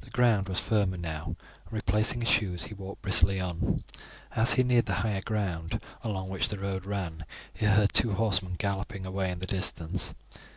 The 0.00 0.10
ground 0.10 0.48
was 0.48 0.58
firmer 0.58 0.96
now, 0.96 1.26
and, 1.66 1.70
replacing 1.70 2.22
his 2.22 2.28
shoes, 2.30 2.64
he 2.64 2.74
walked 2.74 3.02
briskly 3.02 3.38
on. 3.38 3.84
As 4.34 4.54
he 4.54 4.64
neared 4.64 4.86
the 4.86 4.94
higher 4.94 5.20
ground 5.22 5.80
along 6.02 6.28
which 6.28 6.48
the 6.48 6.58
road 6.58 6.84
ran 6.84 7.24
he 7.52 7.66
heard 7.66 7.92
two 7.92 8.14
horsemen 8.14 8.54
galloping 8.58 9.06
away 9.06 9.30
in 9.30 9.38
the 9.38 9.46
distance. 9.46 10.12